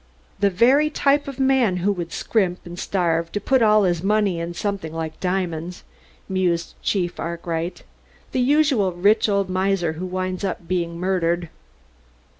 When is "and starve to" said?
2.65-3.39